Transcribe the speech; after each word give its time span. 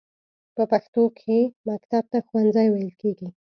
په 0.55 0.63
پښتو 0.71 1.03
کې 1.19 1.37
مکتب 1.69 2.03
ته 2.11 2.17
ښوونځی 2.25 2.67
ویل 2.69 2.91
کیږی. 3.01 3.27